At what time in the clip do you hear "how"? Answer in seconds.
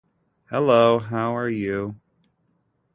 0.97-1.35